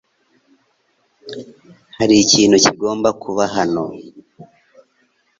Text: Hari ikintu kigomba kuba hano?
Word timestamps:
Hari 1.97 2.15
ikintu 2.23 2.55
kigomba 2.65 3.09
kuba 3.21 3.43
hano? 3.55 3.83